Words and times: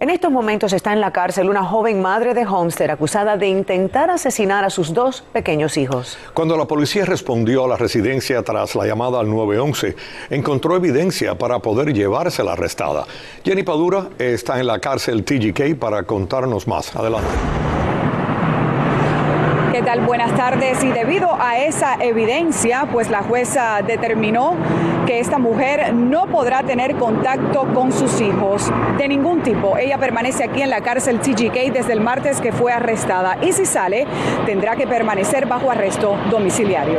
En 0.00 0.10
estos 0.10 0.30
momentos 0.30 0.72
está 0.72 0.92
en 0.92 1.00
la 1.00 1.10
cárcel 1.10 1.50
una 1.50 1.64
joven 1.64 2.00
madre 2.00 2.32
de 2.32 2.46
Homestead 2.46 2.88
acusada 2.90 3.36
de 3.36 3.48
intentar 3.48 4.12
asesinar 4.12 4.64
a 4.64 4.70
sus 4.70 4.94
dos 4.94 5.24
pequeños 5.32 5.76
hijos. 5.76 6.16
Cuando 6.34 6.56
la 6.56 6.66
policía 6.66 7.04
respondió 7.04 7.64
a 7.64 7.68
la 7.68 7.76
residencia 7.76 8.40
tras 8.44 8.76
la 8.76 8.86
llamada 8.86 9.18
al 9.18 9.28
911, 9.28 9.96
encontró 10.30 10.76
evidencia 10.76 11.36
para 11.36 11.58
poder 11.58 11.92
llevársela 11.92 12.52
arrestada. 12.52 13.06
Jenny 13.44 13.64
Padura 13.64 14.10
está 14.20 14.60
en 14.60 14.68
la 14.68 14.78
cárcel 14.78 15.24
TGK 15.24 15.76
para 15.76 16.04
contarnos 16.04 16.68
más. 16.68 16.94
Adelante. 16.94 17.28
¿Qué 19.78 19.84
tal? 19.84 20.00
Buenas 20.00 20.34
tardes. 20.36 20.82
Y 20.82 20.88
debido 20.88 21.40
a 21.40 21.56
esa 21.56 21.94
evidencia, 22.00 22.88
pues 22.90 23.10
la 23.10 23.22
jueza 23.22 23.80
determinó 23.86 24.56
que 25.06 25.20
esta 25.20 25.38
mujer 25.38 25.94
no 25.94 26.26
podrá 26.26 26.64
tener 26.64 26.96
contacto 26.96 27.72
con 27.72 27.92
sus 27.92 28.20
hijos 28.20 28.72
de 28.98 29.06
ningún 29.06 29.44
tipo. 29.44 29.78
Ella 29.78 29.96
permanece 29.96 30.42
aquí 30.42 30.62
en 30.62 30.70
la 30.70 30.80
cárcel 30.80 31.20
TGK 31.20 31.72
desde 31.72 31.92
el 31.92 32.00
martes 32.00 32.40
que 32.40 32.50
fue 32.50 32.72
arrestada 32.72 33.38
y 33.40 33.52
si 33.52 33.66
sale 33.66 34.08
tendrá 34.46 34.74
que 34.74 34.88
permanecer 34.88 35.46
bajo 35.46 35.70
arresto 35.70 36.16
domiciliario. 36.28 36.98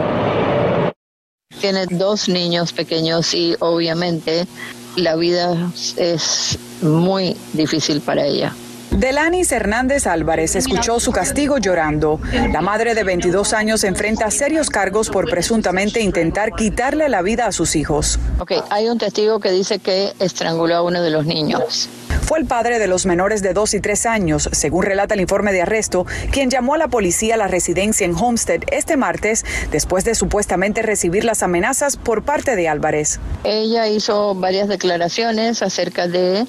Tiene 1.60 1.86
dos 1.86 2.30
niños 2.30 2.72
pequeños 2.72 3.34
y 3.34 3.58
obviamente 3.60 4.48
la 4.96 5.18
vida 5.18 5.70
es 5.98 6.58
muy 6.82 7.36
difícil 7.52 8.00
para 8.00 8.26
ella. 8.26 8.56
Delanis 8.92 9.52
Hernández 9.52 10.08
Álvarez 10.08 10.56
escuchó 10.56 11.00
su 11.00 11.12
castigo 11.12 11.58
llorando. 11.58 12.20
La 12.52 12.62
madre 12.62 12.96
de 12.96 13.04
22 13.04 13.54
años 13.54 13.84
enfrenta 13.84 14.32
serios 14.32 14.70
cargos 14.70 15.10
por 15.10 15.30
presuntamente 15.30 16.02
intentar 16.02 16.54
quitarle 16.54 17.08
la 17.10 17.22
vida 17.22 17.46
a 17.46 17.52
sus 17.52 17.76
hijos. 17.76 18.20
Ok, 18.40 18.54
hay 18.70 18.88
un 18.88 18.98
testigo 18.98 19.40
que 19.40 19.52
dice 19.52 19.80
que 19.80 20.14
estranguló 20.20 20.76
a 20.76 20.82
uno 20.82 21.02
de 21.02 21.12
los 21.12 21.26
niños. 21.26 21.90
Fue 22.30 22.38
el 22.38 22.46
padre 22.46 22.78
de 22.78 22.86
los 22.86 23.08
menores 23.08 23.42
de 23.42 23.54
2 23.54 23.74
y 23.74 23.80
3 23.80 24.06
años, 24.06 24.50
según 24.52 24.84
relata 24.84 25.16
el 25.16 25.22
informe 25.22 25.52
de 25.52 25.64
arresto, 25.64 26.06
quien 26.32 26.52
llamó 26.52 26.76
a 26.76 26.78
la 26.78 26.88
policía 26.88 27.34
a 27.34 27.38
la 27.38 27.48
residencia 27.48 28.06
en 28.06 28.14
Homestead 28.16 28.62
este 28.72 28.98
martes 28.98 29.44
después 29.72 30.06
de 30.06 30.14
supuestamente 30.14 30.84
recibir 30.84 31.24
las 31.24 31.42
amenazas 31.42 31.98
por 31.98 32.22
parte 32.22 32.56
de 32.56 32.70
Álvarez. 32.70 33.20
Ella 33.44 33.88
hizo 33.88 34.36
varias 34.36 34.68
declaraciones 34.68 35.64
acerca 35.64 36.08
de 36.08 36.46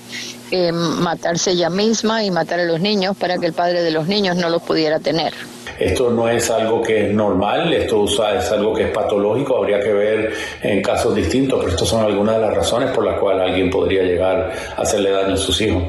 eh, 0.51 0.71
matarse 0.73 1.53
ella 1.53 1.71
misma 1.71 2.25
y 2.25 2.31
matar 2.31 2.61
a 2.61 2.65
los 2.67 2.83
niños 2.83 3.17
para 3.17 3.39
que 3.39 3.47
el 3.47 3.55
padre 3.55 3.81
de 3.83 3.91
los 3.91 4.07
niños 4.07 4.37
no 4.37 4.51
los 4.51 4.61
pudiera 4.61 5.01
tener. 5.01 5.33
Esto 5.81 6.11
no 6.11 6.29
es 6.29 6.51
algo 6.51 6.83
que 6.83 7.07
es 7.07 7.15
normal, 7.15 7.73
esto 7.73 8.05
es 8.05 8.53
algo 8.53 8.75
que 8.75 8.85
es 8.85 8.91
patológico, 8.91 9.57
habría 9.57 9.81
que 9.81 9.93
ver 9.93 10.33
en 10.63 10.83
casos 10.83 11.15
distintos, 11.15 11.59
pero 11.59 11.73
estas 11.73 11.89
son 11.89 12.05
algunas 12.05 12.37
de 12.37 12.43
las 12.43 12.55
razones 12.55 12.91
por 12.91 13.05
las 13.05 13.19
cuales 13.19 13.49
alguien 13.49 13.71
podría 13.71 14.03
llegar 14.03 14.53
a 14.77 14.83
hacerle 14.83 15.11
daño 15.11 15.35
a 15.35 15.39
sus 15.39 15.59
hijos. 15.63 15.83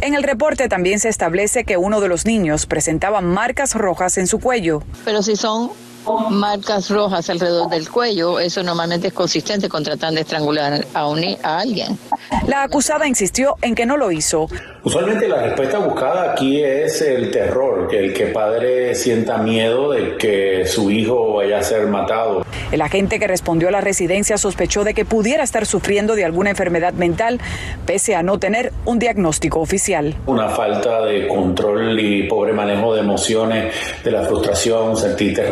En 0.00 0.14
el 0.14 0.24
reporte 0.24 0.68
también 0.68 0.98
se 0.98 1.08
establece 1.08 1.62
que 1.64 1.76
uno 1.76 2.00
de 2.00 2.08
los 2.08 2.26
niños 2.26 2.66
presentaba 2.66 3.20
marcas 3.20 3.74
rojas 3.74 4.18
en 4.18 4.26
su 4.26 4.40
cuello. 4.40 4.82
Pero 5.04 5.22
si 5.22 5.36
son 5.36 5.70
marcas 6.30 6.90
rojas 6.90 7.28
alrededor 7.30 7.68
del 7.68 7.88
cuello, 7.90 8.38
eso 8.38 8.62
normalmente 8.62 9.08
es 9.08 9.12
consistente 9.12 9.68
con 9.68 9.82
tratar 9.82 10.12
de 10.12 10.20
estrangular 10.20 10.84
a, 10.94 11.08
un, 11.08 11.22
a 11.42 11.58
alguien. 11.60 11.98
La 12.46 12.62
acusada 12.62 13.06
insistió 13.06 13.56
en 13.62 13.74
que 13.74 13.86
no 13.86 13.96
lo 13.96 14.10
hizo. 14.10 14.48
Usualmente 14.82 15.26
la 15.26 15.42
respuesta 15.42 15.78
buscada 15.78 16.30
aquí 16.30 16.62
es 16.62 17.02
el 17.02 17.32
terror, 17.32 17.88
que 17.88 17.98
el 17.98 18.12
que 18.12 18.26
padre 18.26 18.94
sienta 18.94 19.38
miedo 19.38 19.90
de 19.90 20.16
que 20.16 20.64
su 20.64 20.92
hijo 20.92 21.34
vaya 21.34 21.58
a 21.58 21.62
ser 21.62 21.88
matado. 21.88 22.44
El 22.70 22.80
agente 22.80 23.18
que 23.18 23.26
respondió 23.26 23.68
a 23.68 23.72
la 23.72 23.80
residencia 23.80 24.38
sospechó 24.38 24.84
de 24.84 24.94
que 24.94 25.04
pudiera 25.04 25.42
estar 25.42 25.66
sufriendo 25.66 26.14
de 26.14 26.24
alguna 26.24 26.50
enfermedad 26.50 26.92
mental, 26.92 27.40
pese 27.84 28.14
a 28.14 28.22
no 28.22 28.38
tener 28.38 28.72
un 28.84 29.00
diagnóstico 29.00 29.60
oficial. 29.60 30.14
Una 30.26 30.48
falta 30.50 31.04
de 31.04 31.26
control 31.26 31.98
y 31.98 32.28
pobre 32.28 32.52
manejo 32.52 32.94
de 32.94 33.00
emociones, 33.00 33.74
de 34.04 34.10
la 34.12 34.22
frustración, 34.22 34.96
sentirte 34.96 35.42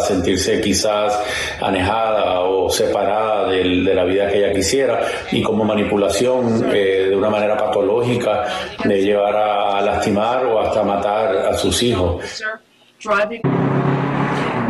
sentirse 0.00 0.60
quizás 0.60 1.18
anejada 1.60 2.40
o 2.40 2.68
separada 2.70 3.48
de, 3.48 3.64
la 3.64 4.04
vida 4.04 4.28
que 4.28 4.38
ella 4.38 4.52
quisiera, 4.52 5.00
y 5.32 5.42
como 5.42 5.64
manipulación 5.64 6.70
eh, 6.72 7.06
de 7.10 7.16
una 7.16 7.30
manera 7.30 7.56
patológica 7.56 8.46
de 8.84 9.02
llevar 9.02 9.36
a 9.36 9.80
lastimar 9.80 10.44
o 10.46 10.60
hasta 10.60 10.82
matar 10.82 11.36
a 11.36 11.54
sus 11.54 11.82
hijos. 11.82 12.22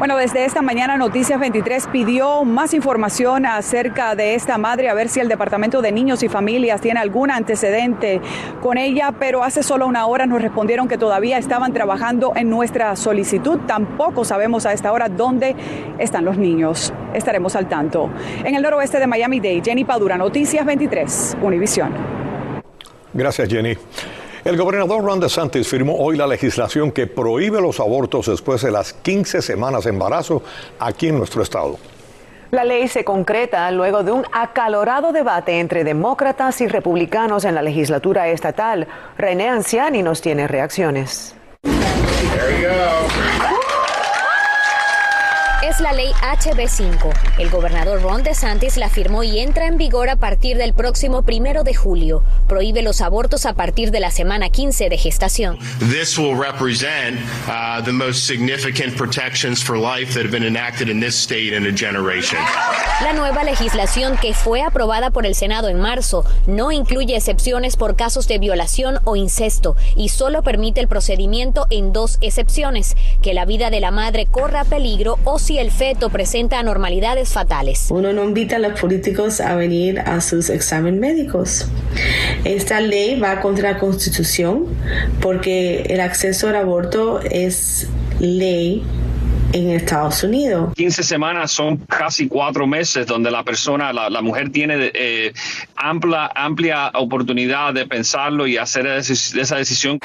Bueno, 0.01 0.17
desde 0.17 0.47
esta 0.47 0.63
mañana 0.63 0.97
Noticias 0.97 1.39
23 1.39 1.89
pidió 1.89 2.43
más 2.47 2.73
información 2.73 3.45
acerca 3.45 4.15
de 4.15 4.35
esta 4.35 4.57
madre, 4.57 4.89
a 4.89 4.95
ver 4.95 5.11
si 5.11 5.21
el 5.21 5.29
Departamento 5.29 5.83
de 5.83 5.93
Niños 5.93 6.23
y 6.23 6.31
Familias 6.31 6.81
tiene 6.81 7.01
algún 7.01 7.31
antecedente 7.31 8.23
con 8.63 8.79
ella, 8.79 9.13
pero 9.19 9.45
hace 9.45 9.63
solo 9.63 9.87
una 9.87 10.07
hora 10.07 10.25
nos 10.25 10.41
respondieron 10.41 10.89
que 10.89 10.97
todavía 10.97 11.37
estaban 11.37 11.75
trabajando 11.75 12.33
en 12.35 12.49
nuestra 12.49 12.97
solicitud. 12.97 13.59
Tampoco 13.67 14.25
sabemos 14.25 14.65
a 14.65 14.73
esta 14.73 14.91
hora 14.91 15.11
dónde 15.11 15.55
están 15.99 16.25
los 16.25 16.39
niños. 16.39 16.95
Estaremos 17.13 17.55
al 17.55 17.69
tanto. 17.69 18.09
En 18.43 18.55
el 18.55 18.63
noroeste 18.63 19.01
de 19.01 19.07
Miami-Dade, 19.07 19.61
Jenny 19.63 19.85
Padura, 19.85 20.17
Noticias 20.17 20.65
23, 20.65 21.37
Univisión. 21.43 21.93
Gracias, 23.13 23.51
Jenny. 23.51 23.77
El 24.45 24.57
gobernador 24.57 25.05
Ron 25.05 25.21
DeSantis 25.21 25.69
firmó 25.69 25.97
hoy 25.97 26.17
la 26.17 26.27
legislación 26.27 26.93
que 26.93 27.07
prohíbe 27.07 27.61
los 27.61 27.79
abortos 27.79 28.27
después 28.27 28.63
de 28.63 28.71
las 28.71 28.95
15 28.95 29.43
semanas 29.43 29.85
de 29.85 29.91
embarazo 29.91 30.43
aquí 30.79 31.09
en 31.09 31.19
nuestro 31.19 31.43
estado. 31.43 31.79
La 32.51 32.65
ley 32.65 32.89
se 32.89 33.05
concreta 33.05 33.71
luego 33.71 34.03
de 34.03 34.13
un 34.13 34.25
acalorado 34.33 35.13
debate 35.13 35.61
entre 35.61 35.85
demócratas 35.85 36.61
y 36.63 36.69
republicanos 36.69 37.45
en 37.45 37.55
la 37.55 37.63
legislatura 37.63 38.29
estatal. 38.29 38.89
René 39.19 39.49
Anciani 39.49 40.03
nos 40.03 40.21
tiene 40.21 40.49
reacciones. 40.49 41.37
Es 45.71 45.79
la 45.79 45.93
ley 45.93 46.11
HB5. 46.21 47.13
El 47.39 47.49
gobernador 47.49 48.03
Ron 48.03 48.25
DeSantis 48.25 48.77
la 48.77 48.91
firmó 48.91 49.23
y 49.23 49.39
entra 49.39 49.67
en 49.67 49.77
vigor 49.77 50.09
a 50.09 50.17
partir 50.17 50.57
del 50.57 50.75
próximo 50.75 51.23
primero 51.23 51.63
de 51.63 51.75
julio. 51.75 52.25
Prohíbe 52.49 52.83
los 52.83 53.01
abortos 53.01 53.47
a 53.47 53.55
partir 53.55 53.93
de 53.93 54.01
la 54.01 54.11
semana 54.11 54.51
15 54.51 54.89
de 54.89 54.99
gestación. 54.99 55.59
This 55.79 56.19
will 56.19 56.37
represent 56.37 57.21
uh, 57.47 57.83
the 57.85 57.93
most 57.93 58.27
significant 58.27 58.97
protections 58.97 59.63
for 59.63 59.79
life 59.79 60.13
that 60.15 60.25
have 60.25 60.33
been 60.33 60.43
enacted 60.43 60.89
in 60.89 60.99
this 60.99 61.15
state 61.15 61.55
in 61.57 61.65
a 61.67 61.73
generation. 61.73 62.39
La 63.03 63.13
nueva 63.13 63.45
legislación 63.45 64.17
que 64.17 64.35
fue 64.35 64.63
aprobada 64.63 65.11
por 65.11 65.25
el 65.25 65.37
Senado 65.37 65.69
en 65.69 65.79
marzo 65.79 66.25
no 66.47 66.73
incluye 66.73 67.17
excepciones 67.17 67.77
por 67.77 67.95
casos 67.95 68.27
de 68.27 68.39
violación 68.39 68.99
o 69.05 69.15
incesto 69.15 69.77
y 69.95 70.09
solo 70.09 70.43
permite 70.43 70.81
el 70.81 70.89
procedimiento 70.89 71.69
en 71.71 71.93
dos 71.93 72.19
excepciones, 72.21 72.97
que 73.23 73.35
la 73.35 73.45
vida 73.45 73.71
de 73.71 73.81
la 73.81 73.93
madre 73.93 74.27
corra 74.27 74.65
peligro 74.65 75.19
o 75.25 75.39
si 75.39 75.60
el 75.61 75.71
feto 75.71 76.09
presenta 76.09 76.59
anormalidades 76.59 77.33
fatales. 77.33 77.89
Uno 77.91 78.13
no 78.13 78.25
invita 78.25 78.57
a 78.57 78.59
los 78.59 78.81
políticos 78.81 79.41
a 79.41 79.55
venir 79.57 80.01
a 80.01 80.21
sus 80.21 80.49
exámenes 80.49 80.99
médicos. 80.99 81.69
Esta 82.45 82.81
ley 82.81 83.21
va 83.21 83.41
contra 83.41 83.73
la 83.73 83.79
Constitución 83.79 84.67
porque 85.21 85.83
el 85.83 86.01
acceso 86.01 86.49
al 86.49 86.57
aborto 86.57 87.21
es 87.21 87.89
ley 88.21 88.85
en 89.53 89.71
Estados 89.71 90.23
Unidos. 90.23 90.73
15 90.75 91.03
semanas 91.03 91.51
son 91.51 91.77
casi 91.77 92.29
cuatro 92.29 92.67
meses 92.67 93.07
donde 93.07 93.31
la 93.31 93.45
persona, 93.45 93.93
la, 93.93 94.23
mujer 94.23 94.51
tiene 94.51 94.91
eh, 94.95 95.33
amplia, 95.77 96.31
amplia 96.35 96.91
oportunidad 96.95 97.75
de 97.75 97.87
pensarlo 97.87 98.47
y 98.47 98.57
hacer 98.57 98.87
esa 98.87 99.57
decisión. 99.57 99.99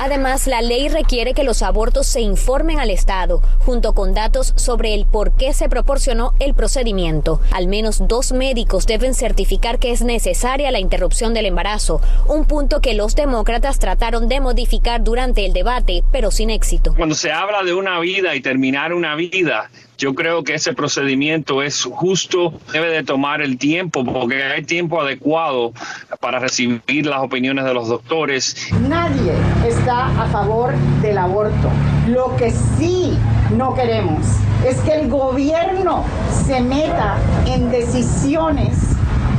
Además, 0.00 0.46
la 0.46 0.62
ley 0.62 0.88
requiere 0.88 1.34
que 1.34 1.42
los 1.42 1.62
abortos 1.62 2.06
se 2.06 2.20
informen 2.20 2.78
al 2.78 2.90
Estado, 2.90 3.42
junto 3.58 3.94
con 3.94 4.14
datos 4.14 4.54
sobre 4.56 4.94
el 4.94 5.06
por 5.06 5.36
qué 5.36 5.52
se 5.52 5.68
proporcionó 5.68 6.34
el 6.38 6.54
procedimiento. 6.54 7.40
Al 7.50 7.66
menos 7.66 8.06
dos 8.06 8.32
médicos 8.32 8.86
deben 8.86 9.14
certificar 9.14 9.78
que 9.80 9.90
es 9.90 10.02
necesaria 10.02 10.70
la 10.70 10.78
interrupción 10.78 11.34
del 11.34 11.46
embarazo, 11.46 12.00
un 12.28 12.44
punto 12.44 12.80
que 12.80 12.94
los 12.94 13.16
demócratas 13.16 13.80
trataron 13.80 14.28
de 14.28 14.40
modificar 14.40 15.02
durante 15.02 15.44
el 15.44 15.52
debate, 15.52 16.04
pero 16.12 16.30
sin 16.30 16.50
éxito. 16.50 16.94
Cuando 16.96 17.16
se 17.16 17.32
habla 17.32 17.64
de 17.64 17.74
una 17.74 17.98
vida 17.98 18.36
y 18.36 18.40
terminar 18.68 18.92
una 18.92 19.14
vida, 19.14 19.70
yo 19.96 20.14
creo 20.14 20.44
que 20.44 20.52
ese 20.52 20.74
procedimiento 20.74 21.62
es 21.62 21.84
justo, 21.84 22.52
debe 22.70 22.90
de 22.90 23.02
tomar 23.02 23.40
el 23.40 23.56
tiempo 23.56 24.04
porque 24.04 24.42
hay 24.42 24.62
tiempo 24.62 25.00
adecuado 25.00 25.72
para 26.20 26.38
recibir 26.38 27.06
las 27.06 27.22
opiniones 27.22 27.64
de 27.64 27.72
los 27.72 27.88
doctores. 27.88 28.68
Nadie 28.86 29.32
está 29.66 30.08
a 30.22 30.26
favor 30.26 30.74
del 31.00 31.16
aborto. 31.16 31.70
Lo 32.08 32.36
que 32.36 32.50
sí 32.50 33.16
no 33.56 33.74
queremos 33.74 34.26
es 34.66 34.76
que 34.80 35.00
el 35.00 35.08
gobierno 35.08 36.04
se 36.46 36.60
meta 36.60 37.16
en 37.46 37.70
decisiones 37.70 38.76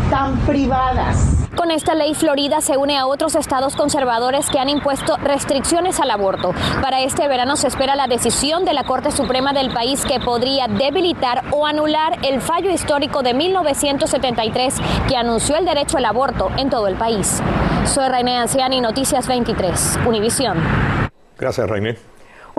tan 0.10 0.40
privadas 0.40 1.39
Con 1.60 1.72
esta 1.72 1.94
ley, 1.94 2.16
Florida 2.16 2.62
se 2.62 2.78
une 2.78 2.98
a 2.98 3.06
otros 3.06 3.36
estados 3.36 3.76
conservadores 3.76 4.50
que 4.50 4.60
han 4.60 4.70
impuesto 4.70 5.18
restricciones 5.18 6.00
al 6.00 6.10
aborto. 6.10 6.54
Para 6.82 7.02
este 7.02 7.28
verano 7.28 7.58
se 7.58 7.68
espera 7.68 7.98
la 7.98 8.08
decisión 8.08 8.64
de 8.64 8.72
la 8.72 8.86
Corte 8.86 9.12
Suprema 9.12 9.52
del 9.52 9.74
país 9.74 10.06
que 10.06 10.22
podría 10.22 10.70
debilitar 10.70 11.44
o 11.52 11.68
anular 11.68 12.18
el 12.24 12.40
fallo 12.40 12.72
histórico 12.72 13.24
de 13.24 13.34
1973 13.34 14.74
que 15.10 15.18
anunció 15.18 15.58
el 15.58 15.66
derecho 15.66 15.98
al 15.98 16.06
aborto 16.06 16.50
en 16.56 16.70
todo 16.70 16.88
el 16.88 16.96
país. 16.96 17.44
Soy 17.84 18.08
René 18.08 18.38
Anciani, 18.38 18.80
Noticias 18.80 19.28
23, 19.28 20.00
Univisión. 20.08 20.58
Gracias, 21.38 21.70
René. 21.70 21.98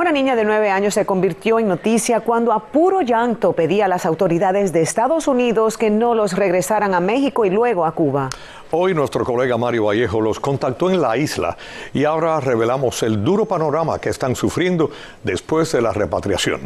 Una 0.00 0.12
niña 0.12 0.34
de 0.34 0.44
nueve 0.44 0.70
años 0.70 0.94
se 0.94 1.04
convirtió 1.04 1.58
en 1.58 1.68
noticia 1.68 2.20
cuando 2.20 2.54
a 2.54 2.64
puro 2.72 3.02
llanto 3.02 3.52
pedía 3.52 3.84
a 3.84 3.88
las 3.88 4.06
autoridades 4.06 4.72
de 4.72 4.80
Estados 4.80 5.28
Unidos 5.28 5.76
que 5.76 5.90
no 5.90 6.14
los 6.14 6.32
regresaran 6.32 6.94
a 6.94 7.00
México 7.00 7.44
y 7.44 7.50
luego 7.50 7.84
a 7.84 7.92
Cuba. 7.92 8.30
Hoy 8.70 8.94
nuestro 8.94 9.26
colega 9.26 9.58
Mario 9.58 9.84
Vallejo 9.84 10.22
los 10.22 10.40
contactó 10.40 10.90
en 10.90 11.02
la 11.02 11.18
isla 11.18 11.54
y 11.92 12.04
ahora 12.04 12.40
revelamos 12.40 13.02
el 13.02 13.22
duro 13.22 13.44
panorama 13.44 13.98
que 13.98 14.08
están 14.08 14.34
sufriendo 14.34 14.90
después 15.22 15.70
de 15.72 15.82
la 15.82 15.92
repatriación. 15.92 16.62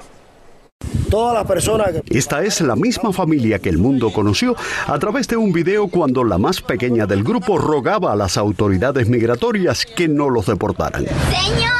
Esta 2.10 2.42
es 2.44 2.60
la 2.60 2.76
misma 2.76 3.12
familia 3.12 3.58
que 3.58 3.68
el 3.68 3.78
mundo 3.78 4.12
conoció 4.12 4.54
a 4.86 4.96
través 5.00 5.26
de 5.26 5.36
un 5.36 5.52
video 5.52 5.88
cuando 5.88 6.22
la 6.22 6.38
más 6.38 6.60
pequeña 6.60 7.04
del 7.06 7.24
grupo 7.24 7.58
rogaba 7.58 8.12
a 8.12 8.16
las 8.16 8.36
autoridades 8.36 9.08
migratorias 9.08 9.86
que 9.86 10.06
no 10.06 10.30
los 10.30 10.46
deportaran. 10.46 11.04
Señor, 11.04 11.72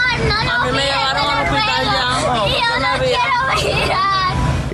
no 0.44 0.72
me 0.72 1.23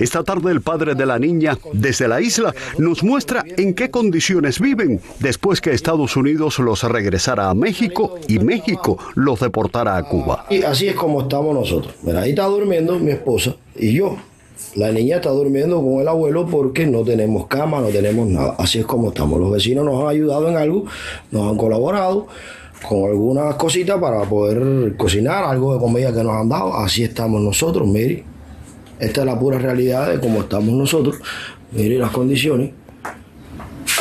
Esta 0.01 0.25
tarde 0.25 0.51
el 0.51 0.63
padre 0.63 0.95
de 0.95 1.05
la 1.05 1.19
niña, 1.19 1.59
desde 1.75 2.09
la 2.09 2.23
isla, 2.23 2.55
nos 2.79 3.05
muestra 3.05 3.45
en 3.59 3.75
qué 3.75 3.91
condiciones 3.91 4.59
viven 4.59 4.99
después 5.19 5.61
que 5.61 5.73
Estados 5.73 6.17
Unidos 6.17 6.59
los 6.59 6.83
regresara 6.85 7.51
a 7.51 7.55
México 7.55 8.17
y 8.27 8.39
México 8.39 8.97
los 9.15 9.41
deportara 9.41 9.99
a 9.99 10.03
Cuba. 10.05 10.47
Y 10.49 10.63
así 10.63 10.89
es 10.89 10.95
como 10.95 11.21
estamos 11.21 11.55
nosotros. 11.55 11.95
Ahí 12.17 12.31
está 12.31 12.47
durmiendo 12.47 12.99
mi 12.99 13.11
esposa 13.11 13.55
y 13.77 13.93
yo. 13.93 14.17
La 14.75 14.91
niña 14.91 15.17
está 15.17 15.31
durmiendo 15.31 15.83
con 15.83 16.01
el 16.01 16.09
abuelo 16.09 16.47
porque 16.47 16.87
no 16.87 17.03
tenemos 17.03 17.47
cama, 17.47 17.81
no 17.81 17.89
tenemos 17.89 18.27
nada. 18.27 18.55
Así 18.59 18.79
es 18.79 18.87
como 18.87 19.09
estamos. 19.09 19.39
Los 19.39 19.53
vecinos 19.53 19.85
nos 19.85 20.03
han 20.03 20.09
ayudado 20.09 20.49
en 20.49 20.57
algo, 20.57 20.87
nos 21.31 21.51
han 21.51 21.59
colaborado 21.59 22.27
con 22.89 23.05
algunas 23.05 23.55
cositas 23.57 24.01
para 24.01 24.23
poder 24.23 24.97
cocinar 24.97 25.45
algo 25.45 25.75
de 25.75 25.81
comida 25.81 26.15
que 26.15 26.23
nos 26.23 26.37
han 26.37 26.49
dado. 26.49 26.75
Así 26.75 27.03
estamos 27.03 27.43
nosotros, 27.43 27.87
Mary. 27.87 28.25
Esta 29.01 29.21
es 29.21 29.27
la 29.27 29.39
pura 29.39 29.59
realidad 29.59 30.09
de 30.09 30.21
cómo 30.21 30.41
estamos 30.41 30.75
nosotros. 30.75 31.17
Mire 31.73 31.99
las 31.99 32.11
condiciones. 32.11 32.73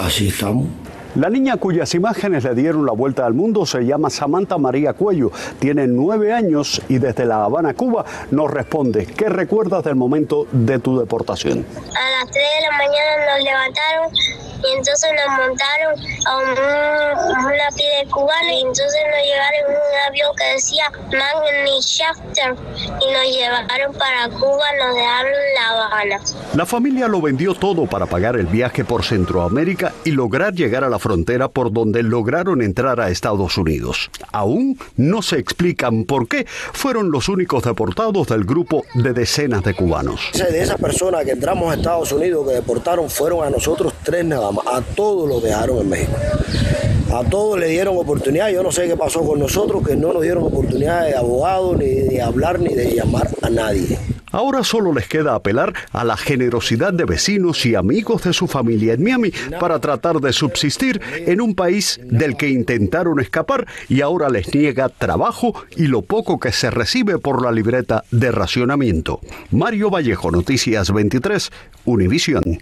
Así 0.01 0.27
estamos. 0.27 0.67
La 1.15 1.29
niña 1.29 1.57
cuyas 1.57 1.95
imágenes 1.95 2.43
le 2.43 2.53
dieron 2.53 2.85
la 2.85 2.91
vuelta 2.91 3.25
al 3.25 3.33
mundo 3.33 3.65
se 3.65 3.81
llama 3.83 4.11
Samantha 4.11 4.57
María 4.59 4.93
Cuello. 4.93 5.31
Tiene 5.57 5.87
nueve 5.87 6.33
años 6.33 6.81
y 6.87 6.99
desde 6.99 7.25
La 7.25 7.45
Habana, 7.45 7.73
Cuba, 7.73 8.05
nos 8.29 8.51
responde. 8.51 9.07
¿Qué 9.07 9.27
recuerdas 9.27 9.83
del 9.83 9.95
momento 9.95 10.45
de 10.51 10.77
tu 10.77 10.99
deportación? 10.99 11.65
A 11.75 12.23
las 12.23 12.31
3 12.31 12.33
de 12.33 12.67
la 12.69 12.77
mañana 12.77 13.35
nos 13.35 13.43
levantaron 13.43 14.38
y 14.63 14.77
entonces 14.77 15.11
nos 15.13 15.37
montaron 15.37 15.99
a 16.25 16.37
un, 16.37 17.45
una 17.45 17.69
pie 17.75 18.07
cubana 18.11 18.53
y 18.53 18.61
entonces 18.61 19.01
nos 19.09 19.23
llevaron 19.23 19.59
en 19.59 19.75
un 19.75 20.07
avión 20.07 20.31
que 20.35 20.45
decía 20.53 20.91
Magni 21.11 21.79
Shafter 21.81 22.55
y 23.01 23.13
nos 23.13 23.25
llevaron 23.35 23.93
para 23.93 24.29
Cuba, 24.29 24.65
nos 24.79 24.95
dejaron 24.95 25.31
en 25.31 25.53
La 25.55 25.69
Habana. 25.69 26.21
La 26.55 26.65
familia 26.65 27.07
lo 27.07 27.21
vendió 27.21 27.53
todo 27.55 27.85
para 27.85 28.05
pagar 28.05 28.35
el 28.35 28.47
viaje 28.47 28.83
por 28.83 29.03
Centroamérica 29.03 29.93
y 30.03 30.11
lograr 30.11 30.53
llegar 30.53 30.83
a 30.83 30.89
la 30.89 30.99
frontera 30.99 31.47
por 31.47 31.71
donde 31.71 32.03
lograron 32.03 32.61
entrar 32.61 32.99
a 32.99 33.09
Estados 33.09 33.57
Unidos. 33.57 34.09
Aún 34.31 34.79
no 34.97 35.21
se 35.21 35.37
explican 35.37 36.05
por 36.05 36.27
qué 36.27 36.45
fueron 36.47 37.11
los 37.11 37.29
únicos 37.29 37.63
deportados 37.63 38.27
del 38.27 38.43
grupo 38.43 38.83
de 38.93 39.13
decenas 39.13 39.63
de 39.63 39.73
cubanos. 39.73 40.31
De 40.33 40.61
esas 40.61 40.79
personas 40.79 41.25
que 41.25 41.31
entramos 41.31 41.71
a 41.71 41.75
Estados 41.75 42.11
Unidos 42.11 42.47
que 42.47 42.55
deportaron 42.55 43.09
fueron 43.09 43.45
a 43.45 43.49
nosotros 43.49 43.93
tres 44.03 44.25
nada 44.25 44.48
A 44.49 44.81
todos 44.95 45.29
los 45.29 45.43
dejaron 45.43 45.79
en 45.79 45.89
México. 45.89 46.13
A 47.13 47.23
todos 47.23 47.59
le 47.59 47.67
dieron 47.67 47.97
oportunidad. 47.97 48.49
Yo 48.49 48.63
no 48.63 48.71
sé 48.71 48.87
qué 48.87 48.95
pasó 48.95 49.21
con 49.21 49.39
nosotros, 49.39 49.85
que 49.87 49.95
no 49.95 50.13
nos 50.13 50.21
dieron 50.21 50.43
oportunidad 50.43 51.05
de 51.05 51.15
abogado, 51.15 51.75
ni 51.75 51.85
de 51.85 52.21
hablar, 52.21 52.59
ni 52.59 52.73
de 52.73 52.93
llamar 52.93 53.27
a 53.41 53.49
nadie. 53.49 53.97
Ahora 54.31 54.63
solo 54.63 54.93
les 54.93 55.07
queda 55.07 55.33
apelar 55.33 55.73
a 55.91 56.03
la 56.03 56.15
generosidad 56.15 56.93
de 56.93 57.05
vecinos 57.05 57.65
y 57.65 57.73
amigos 57.73 58.23
de 58.23 58.33
su 58.33 58.47
familia 58.47 58.93
en 58.93 59.03
Miami 59.03 59.31
para 59.59 59.79
tratar 59.79 60.19
de 60.19 60.33
subsistir 60.33 61.01
en 61.15 61.41
un 61.41 61.55
país 61.55 61.99
del 62.03 62.37
que 62.37 62.49
intentaron 62.49 63.19
escapar 63.19 63.65
y 63.87 64.01
ahora 64.01 64.29
les 64.29 64.53
niega 64.53 64.89
trabajo 64.89 65.55
y 65.75 65.87
lo 65.87 66.03
poco 66.03 66.39
que 66.39 66.51
se 66.51 66.69
recibe 66.69 67.17
por 67.17 67.41
la 67.41 67.51
libreta 67.51 68.03
de 68.11 68.31
racionamiento. 68.31 69.19
Mario 69.49 69.89
Vallejo, 69.89 70.29
Noticias 70.29 70.91
23, 70.91 71.49
Univisión. 71.85 72.59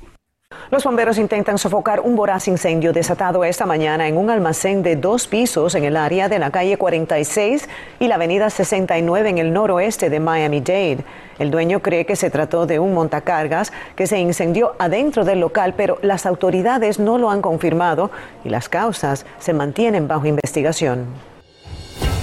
Los 0.69 0.83
bomberos 0.83 1.17
intentan 1.17 1.57
sofocar 1.57 2.01
un 2.01 2.17
voraz 2.17 2.49
incendio 2.49 2.91
desatado 2.91 3.45
esta 3.45 3.65
mañana 3.65 4.09
en 4.09 4.17
un 4.17 4.29
almacén 4.29 4.83
de 4.83 4.97
dos 4.97 5.25
pisos 5.25 5.75
en 5.75 5.85
el 5.85 5.95
área 5.95 6.27
de 6.27 6.39
la 6.39 6.51
calle 6.51 6.77
46 6.77 7.69
y 8.01 8.07
la 8.09 8.15
avenida 8.15 8.49
69 8.49 9.29
en 9.29 9.37
el 9.37 9.53
noroeste 9.53 10.09
de 10.09 10.19
Miami-Dade. 10.19 11.05
El 11.39 11.51
dueño 11.51 11.79
cree 11.79 12.05
que 12.05 12.17
se 12.17 12.29
trató 12.29 12.65
de 12.65 12.79
un 12.79 12.93
montacargas 12.93 13.71
que 13.95 14.07
se 14.07 14.19
incendió 14.19 14.75
adentro 14.77 15.23
del 15.23 15.39
local, 15.39 15.73
pero 15.77 15.99
las 16.01 16.25
autoridades 16.25 16.99
no 16.99 17.17
lo 17.17 17.31
han 17.31 17.41
confirmado 17.41 18.11
y 18.43 18.49
las 18.49 18.67
causas 18.67 19.25
se 19.39 19.53
mantienen 19.53 20.09
bajo 20.09 20.25
investigación. 20.25 21.05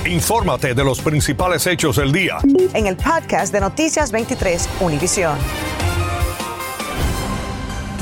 Infórmate 0.05 0.75
de 0.75 0.85
los 0.85 1.01
principales 1.01 1.67
hechos 1.67 1.97
del 1.97 2.13
día. 2.13 2.37
En 2.75 2.87
el 2.87 2.97
podcast 2.97 3.55
de 3.55 3.61
Noticias 3.61 4.13
23, 4.13 4.69
Univisión. 4.81 5.39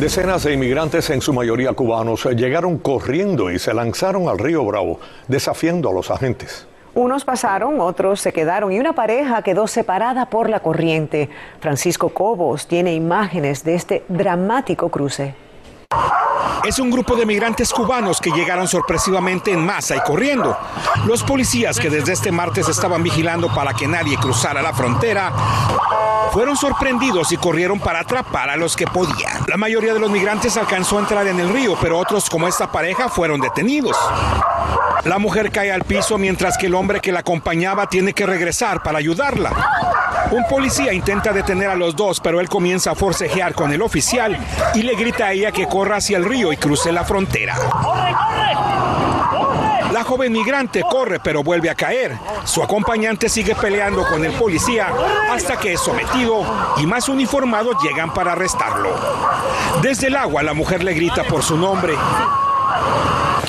Decenas 0.02 0.42
de 0.42 0.52
inmigrantes, 0.52 1.10
en 1.10 1.20
su 1.20 1.32
mayoría 1.32 1.74
cubanos, 1.74 2.24
llegaron 2.24 2.78
corriendo 2.78 3.52
y 3.52 3.60
se 3.60 3.72
lanzaron 3.72 4.28
al 4.28 4.36
río 4.36 4.64
Bravo, 4.64 4.98
desafiando 5.28 5.88
a 5.88 5.92
los 5.92 6.10
agentes. 6.10 6.66
Unos 6.92 7.24
pasaron, 7.24 7.78
otros 7.78 8.20
se 8.20 8.32
quedaron 8.32 8.72
y 8.72 8.80
una 8.80 8.94
pareja 8.94 9.42
quedó 9.42 9.68
separada 9.68 10.26
por 10.26 10.50
la 10.50 10.58
corriente. 10.58 11.30
Francisco 11.60 12.08
Cobos 12.08 12.66
tiene 12.66 12.94
imágenes 12.94 13.62
de 13.62 13.76
este 13.76 14.02
dramático 14.08 14.88
cruce. 14.88 15.36
Es 16.64 16.78
un 16.78 16.90
grupo 16.90 17.16
de 17.16 17.26
migrantes 17.26 17.72
cubanos 17.72 18.20
que 18.20 18.30
llegaron 18.30 18.68
sorpresivamente 18.68 19.50
en 19.50 19.64
masa 19.64 19.96
y 19.96 20.00
corriendo. 20.00 20.56
Los 21.06 21.24
policías 21.24 21.78
que 21.78 21.90
desde 21.90 22.12
este 22.12 22.30
martes 22.30 22.68
estaban 22.68 23.02
vigilando 23.02 23.52
para 23.52 23.74
que 23.74 23.88
nadie 23.88 24.16
cruzara 24.16 24.62
la 24.62 24.72
frontera 24.72 25.32
fueron 26.32 26.56
sorprendidos 26.56 27.30
y 27.32 27.36
corrieron 27.36 27.78
para 27.78 28.00
atrapar 28.00 28.48
a 28.48 28.56
los 28.56 28.74
que 28.74 28.86
podían. 28.86 29.32
La 29.48 29.56
mayoría 29.56 29.92
de 29.92 30.00
los 30.00 30.10
migrantes 30.10 30.56
alcanzó 30.56 30.96
a 30.96 31.00
entrar 31.00 31.26
en 31.26 31.38
el 31.40 31.52
río, 31.52 31.76
pero 31.80 31.98
otros 31.98 32.30
como 32.30 32.48
esta 32.48 32.72
pareja 32.72 33.08
fueron 33.08 33.40
detenidos. 33.40 33.96
La 35.04 35.18
mujer 35.18 35.50
cae 35.50 35.72
al 35.72 35.82
piso 35.82 36.16
mientras 36.16 36.56
que 36.56 36.66
el 36.66 36.74
hombre 36.74 37.00
que 37.00 37.12
la 37.12 37.20
acompañaba 37.20 37.88
tiene 37.88 38.14
que 38.14 38.24
regresar 38.24 38.82
para 38.82 38.98
ayudarla. 38.98 39.50
Un 40.32 40.44
policía 40.48 40.94
intenta 40.94 41.30
detener 41.30 41.68
a 41.68 41.74
los 41.74 41.94
dos, 41.94 42.18
pero 42.18 42.40
él 42.40 42.48
comienza 42.48 42.92
a 42.92 42.94
forcejear 42.94 43.52
con 43.54 43.70
el 43.70 43.82
oficial 43.82 44.38
y 44.74 44.82
le 44.82 44.94
grita 44.94 45.26
a 45.26 45.32
ella 45.32 45.52
que 45.52 45.68
corra 45.68 45.96
hacia 45.96 46.16
el 46.16 46.24
río 46.24 46.54
y 46.54 46.56
cruce 46.56 46.90
la 46.90 47.04
frontera. 47.04 47.54
La 49.92 50.02
joven 50.04 50.32
migrante 50.32 50.82
corre 50.88 51.20
pero 51.20 51.42
vuelve 51.42 51.68
a 51.68 51.74
caer. 51.74 52.16
Su 52.44 52.62
acompañante 52.62 53.28
sigue 53.28 53.54
peleando 53.54 54.06
con 54.06 54.24
el 54.24 54.32
policía 54.32 54.88
hasta 55.30 55.58
que 55.58 55.74
es 55.74 55.80
sometido 55.80 56.42
y 56.78 56.86
más 56.86 57.10
uniformados 57.10 57.76
llegan 57.82 58.14
para 58.14 58.32
arrestarlo. 58.32 58.88
Desde 59.82 60.06
el 60.06 60.16
agua 60.16 60.42
la 60.42 60.54
mujer 60.54 60.82
le 60.82 60.94
grita 60.94 61.24
por 61.24 61.42
su 61.42 61.58
nombre. 61.58 61.92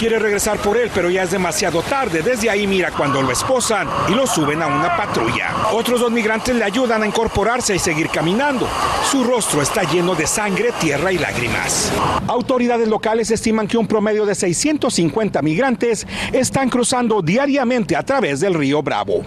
Quiere 0.04 0.20
regresar 0.20 0.58
por 0.58 0.76
él, 0.76 0.92
pero 0.94 1.10
ya 1.10 1.24
es 1.24 1.32
demasiado 1.32 1.82
tarde. 1.82 2.22
Desde 2.22 2.50
ahí 2.50 2.68
mira 2.68 2.92
cuando 2.92 3.22
lo 3.22 3.32
esposan 3.32 3.88
y 4.10 4.12
lo 4.12 4.28
suben 4.28 4.62
a 4.62 4.68
una 4.68 4.98
patrulla. 4.98 5.70
Otros 5.72 6.02
dos 6.02 6.12
migrantes 6.12 6.54
le 6.54 6.66
ayudan 6.66 7.04
a 7.04 7.08
incorporarse 7.08 7.74
y 7.74 7.80
seguir 7.80 8.10
caminando. 8.10 8.68
Su 9.10 9.24
rostro 9.24 9.62
está 9.62 9.84
lleno 9.84 10.14
de 10.14 10.28
sangre, 10.28 10.74
tierra 10.78 11.14
y 11.14 11.18
lágrimas. 11.18 11.90
Autoridades 12.28 12.90
locales 12.90 13.32
estiman 13.32 13.66
que 13.66 13.78
un 13.78 13.88
promedio 13.88 14.26
de 14.26 14.36
650 14.36 15.42
migrantes 15.42 16.06
están 16.34 16.70
cruzando 16.70 17.22
diariamente 17.22 17.96
a 17.96 18.04
través 18.04 18.42
del 18.42 18.56
río 18.56 18.84
Bravo. 18.84 19.24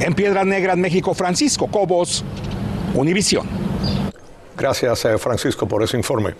En 0.00 0.14
Piedras 0.14 0.46
Negras, 0.46 0.76
México, 0.76 1.14
Francisco 1.14 1.68
Cobos, 1.68 2.24
Univisión. 2.92 3.46
Gracias, 4.56 5.04
eh, 5.04 5.16
Francisco, 5.16 5.68
por 5.68 5.84
ese 5.84 5.96
informe. 5.96 6.34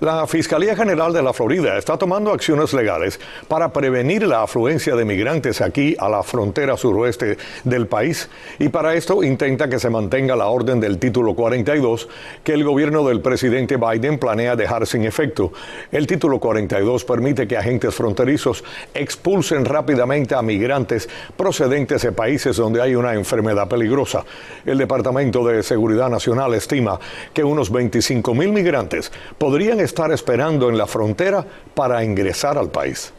La 0.00 0.26
Fiscalía 0.26 0.74
General 0.74 1.12
de 1.12 1.22
la 1.22 1.32
Florida 1.32 1.78
está 1.78 1.96
tomando 1.96 2.32
acciones 2.32 2.72
legales 2.72 3.20
para 3.46 3.72
prevenir 3.72 4.26
la 4.26 4.42
afluencia 4.42 4.96
de 4.96 5.04
migrantes 5.04 5.60
aquí 5.60 5.94
a 6.00 6.08
la 6.08 6.24
frontera 6.24 6.76
suroeste 6.76 7.38
del 7.62 7.86
país 7.86 8.28
y 8.58 8.70
para 8.70 8.94
esto 8.94 9.22
intenta 9.22 9.68
que 9.68 9.78
se 9.78 9.90
mantenga 9.90 10.34
la 10.34 10.48
orden 10.48 10.80
del 10.80 10.98
título 10.98 11.34
42 11.34 12.08
que 12.42 12.54
el 12.54 12.64
gobierno 12.64 13.06
del 13.06 13.20
presidente 13.20 13.76
Biden 13.76 14.18
planea 14.18 14.56
dejar 14.56 14.84
sin 14.88 15.04
efecto. 15.04 15.52
El 15.92 16.08
título 16.08 16.40
42 16.40 17.04
permite 17.04 17.46
que 17.46 17.56
agentes 17.56 17.94
fronterizos 17.94 18.64
expulsen 18.94 19.64
rápidamente 19.64 20.34
a 20.34 20.42
migrantes 20.42 21.08
procedentes 21.36 22.02
de 22.02 22.10
países 22.10 22.56
donde 22.56 22.82
hay 22.82 22.96
una 22.96 23.14
enfermedad 23.14 23.68
peligrosa. 23.68 24.24
El 24.66 24.78
Departamento 24.78 25.46
de 25.46 25.62
Seguridad 25.62 26.10
Nacional 26.10 26.52
estima 26.54 26.98
que 27.32 27.44
unos 27.44 27.70
25 27.70 28.34
mil 28.34 28.52
migrantes 28.52 29.12
podrían 29.38 29.83
estar 29.84 30.10
esperando 30.12 30.68
en 30.68 30.78
la 30.78 30.86
frontera 30.86 31.44
para 31.74 32.02
ingresar 32.02 32.58
al 32.58 32.70
país. 32.70 33.12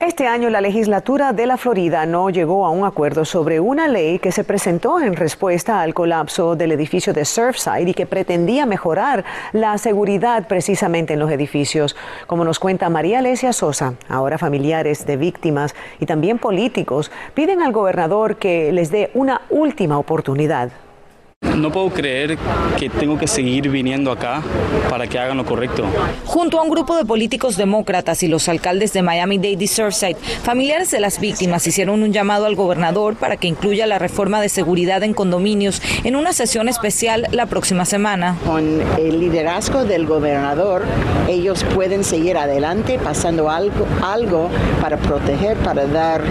Este 0.00 0.26
año 0.26 0.50
la 0.50 0.60
legislatura 0.60 1.32
de 1.32 1.46
la 1.46 1.56
Florida 1.56 2.04
no 2.04 2.28
llegó 2.28 2.66
a 2.66 2.70
un 2.70 2.84
acuerdo 2.84 3.24
sobre 3.24 3.58
una 3.58 3.88
ley 3.88 4.18
que 4.18 4.32
se 4.32 4.44
presentó 4.44 5.00
en 5.00 5.14
respuesta 5.14 5.80
al 5.80 5.94
colapso 5.94 6.56
del 6.56 6.72
edificio 6.72 7.14
de 7.14 7.24
Surfside 7.24 7.88
y 7.88 7.94
que 7.94 8.04
pretendía 8.04 8.66
mejorar 8.66 9.24
la 9.52 9.78
seguridad 9.78 10.46
precisamente 10.46 11.14
en 11.14 11.20
los 11.20 11.30
edificios. 11.30 11.96
Como 12.26 12.44
nos 12.44 12.58
cuenta 12.58 12.90
María 12.90 13.20
Alesia 13.20 13.54
Sosa, 13.54 13.94
ahora 14.08 14.36
familiares 14.36 15.06
de 15.06 15.16
víctimas 15.16 15.74
y 16.00 16.06
también 16.06 16.38
políticos 16.38 17.10
piden 17.32 17.62
al 17.62 17.72
gobernador 17.72 18.36
que 18.36 18.72
les 18.72 18.90
dé 18.90 19.10
una 19.14 19.40
última 19.48 19.96
oportunidad. 19.96 20.70
No 21.56 21.70
puedo 21.70 21.90
creer 21.90 22.36
que 22.78 22.90
tengo 22.90 23.16
que 23.16 23.26
seguir 23.26 23.68
viniendo 23.68 24.10
acá 24.10 24.42
para 24.90 25.06
que 25.06 25.18
hagan 25.18 25.36
lo 25.36 25.44
correcto. 25.44 25.84
Junto 26.24 26.58
a 26.58 26.62
un 26.62 26.70
grupo 26.70 26.96
de 26.96 27.04
políticos 27.04 27.56
demócratas 27.56 28.22
y 28.22 28.28
los 28.28 28.48
alcaldes 28.48 28.92
de 28.92 29.02
Miami-Dade 29.02 29.64
y 29.64 29.66
Surfside, 29.66 30.16
familiares 30.42 30.90
de 30.90 31.00
las 31.00 31.20
víctimas 31.20 31.66
hicieron 31.66 32.02
un 32.02 32.12
llamado 32.12 32.46
al 32.46 32.56
gobernador 32.56 33.14
para 33.14 33.36
que 33.36 33.46
incluya 33.46 33.86
la 33.86 33.98
reforma 33.98 34.40
de 34.40 34.48
seguridad 34.48 35.02
en 35.02 35.14
condominios 35.14 35.80
en 36.02 36.16
una 36.16 36.32
sesión 36.32 36.68
especial 36.68 37.28
la 37.30 37.46
próxima 37.46 37.84
semana. 37.84 38.36
Con 38.44 38.82
el 38.98 39.20
liderazgo 39.20 39.84
del 39.84 40.06
gobernador, 40.06 40.82
ellos 41.28 41.64
pueden 41.74 42.04
seguir 42.04 42.36
adelante 42.36 42.98
pasando 42.98 43.48
algo, 43.50 43.86
algo 44.02 44.50
para 44.80 44.96
proteger, 44.96 45.56
para 45.58 45.86
dar 45.86 46.22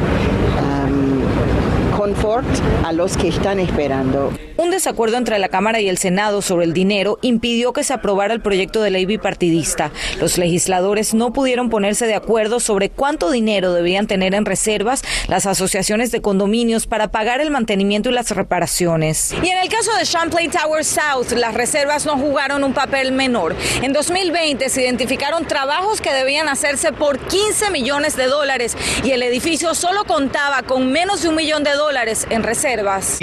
confort 2.13 2.45
a 2.85 2.91
los 2.91 3.17
que 3.17 3.27
están 3.27 3.59
esperando. 3.59 4.31
Un 4.55 4.69
desacuerdo 4.69 5.17
entre 5.17 5.39
la 5.39 5.49
Cámara 5.49 5.81
y 5.81 5.89
el 5.89 5.97
Senado 5.97 6.43
sobre 6.43 6.65
el 6.65 6.73
dinero 6.73 7.17
impidió 7.23 7.73
que 7.73 7.83
se 7.83 7.93
aprobara 7.93 8.35
el 8.35 8.41
proyecto 8.41 8.83
de 8.83 8.91
ley 8.91 9.07
bipartidista. 9.07 9.91
Los 10.19 10.37
legisladores 10.37 11.15
no 11.15 11.33
pudieron 11.33 11.71
ponerse 11.71 12.05
de 12.05 12.13
acuerdo 12.13 12.59
sobre 12.59 12.91
cuánto 12.91 13.31
dinero 13.31 13.73
debían 13.73 14.05
tener 14.05 14.35
en 14.35 14.45
reservas 14.45 15.01
las 15.27 15.47
asociaciones 15.47 16.11
de 16.11 16.21
condominios 16.21 16.85
para 16.85 17.07
pagar 17.07 17.41
el 17.41 17.49
mantenimiento 17.49 18.09
y 18.09 18.13
las 18.13 18.29
reparaciones. 18.29 19.33
Y 19.41 19.49
en 19.49 19.57
el 19.57 19.69
caso 19.69 19.91
de 19.95 20.05
Champlain 20.05 20.51
Tower 20.51 20.85
South, 20.85 21.31
las 21.35 21.55
reservas 21.55 22.05
no 22.05 22.17
jugaron 22.17 22.63
un 22.63 22.73
papel 22.73 23.11
menor. 23.11 23.55
En 23.81 23.91
2020 23.91 24.69
se 24.69 24.83
identificaron 24.83 25.47
trabajos 25.47 25.99
que 25.99 26.13
debían 26.13 26.47
hacerse 26.47 26.93
por 26.93 27.17
15 27.17 27.71
millones 27.71 28.15
de 28.15 28.27
dólares 28.27 28.77
y 29.03 29.11
el 29.11 29.23
edificio 29.23 29.73
solo 29.73 30.03
contaba 30.05 30.61
con 30.61 30.91
menos 30.91 31.23
de 31.23 31.29
un 31.29 31.35
millón 31.35 31.63
de 31.63 31.71
dólares 31.71 32.02
en 32.03 32.43
reservas. 32.43 33.19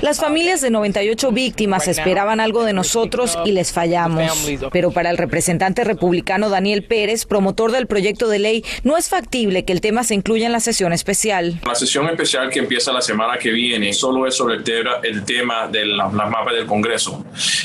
Las 0.00 0.20
familias 0.20 0.60
de 0.62 0.70
98 0.70 1.30
víctimas 1.30 1.88
esperaban 1.88 2.40
algo 2.40 2.64
de 2.64 2.72
nosotros 2.72 3.38
y 3.44 3.52
les 3.52 3.72
fallamos. 3.72 4.32
Pero 4.72 4.92
para 4.92 5.10
el 5.10 5.18
representante 5.18 5.84
republicano 5.84 6.48
Daniel 6.48 6.84
Pérez, 6.84 7.26
promotor 7.26 7.70
del 7.72 7.86
proyecto 7.86 8.28
de 8.28 8.38
ley, 8.38 8.64
no 8.82 8.96
es 8.96 9.10
factible 9.10 9.64
que 9.66 9.74
el 9.74 9.82
tema 9.82 10.04
se 10.04 10.14
incluya 10.14 10.46
en 10.46 10.52
la 10.52 10.60
sesión 10.60 10.94
especial. 10.94 11.60
La 11.66 11.74
sesión 11.74 12.08
especial 12.08 12.48
que 12.48 12.60
empieza 12.60 12.92
la 12.92 13.02
semana 13.02 13.36
que 13.38 13.50
viene 13.50 13.92
solo 13.92 14.26
es 14.26 14.34
sobre 14.34 14.56
el 14.56 14.64
tema, 14.64 14.92
el 15.02 15.24
tema 15.24 15.68
de 15.68 15.84
las 15.84 16.12
mapas 16.12 16.54
del 16.54 16.66
Congreso. 16.66 17.24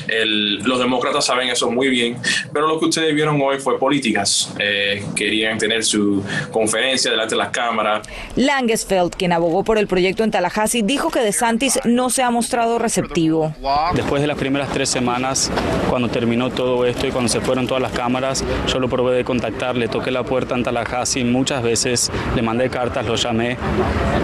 los 0.10 0.80
demócratas 0.80 1.26
saben 1.26 1.50
eso 1.50 1.72
muy 1.72 1.88
bien, 1.88 2.18
pero 2.52 2.68
lo 2.68 2.80
que 2.80 2.86
ustedes 2.86 3.16
vieron 3.16 3.42
hoy 3.42 3.60
fue 3.60 3.80
políticas. 3.80 4.54
Eh, 4.60 5.06
querían 5.16 5.58
tener 5.58 5.86
su 5.86 6.22
conferencia 6.52 7.12
delante 7.12 7.36
de 7.36 7.40
las 7.40 7.50
cámaras. 7.50 8.08
Langesfeld, 8.36 9.16
quien 9.16 9.32
abogó 9.32 9.64
por 9.64 9.69
el 9.78 9.88
proyecto 9.88 10.24
en 10.24 10.32
Tallahassee, 10.32 10.82
dijo 10.84 11.10
que 11.10 11.20
DeSantis 11.20 11.80
no 11.86 12.10
se 12.10 12.24
ha 12.24 12.32
mostrado 12.32 12.80
receptivo. 12.80 13.54
Después 13.94 14.22
de 14.22 14.28
las 14.28 14.38
primeras 14.38 14.70
tres 14.70 14.90
semanas, 14.90 15.52
cuando 15.90 16.10
terminó 16.10 16.50
todo 16.50 16.86
esto 16.86 17.08
y 17.08 17.12
cuando 17.12 17.30
se 17.30 17.42
fueron 17.42 17.68
todas 17.68 17.82
las 17.82 17.92
cámaras, 17.92 18.44
yo 18.68 18.80
lo 18.80 18.90
probé 18.90 19.16
de 19.16 19.24
contactar, 19.24 19.76
le 19.76 19.88
toqué 19.88 20.12
la 20.12 20.24
puerta 20.24 20.56
en 20.56 20.64
Tallahassee 20.64 21.24
muchas 21.24 21.64
veces, 21.64 22.12
le 22.36 22.42
mandé 22.42 22.70
cartas, 22.70 23.06
lo 23.06 23.16
llamé 23.16 23.58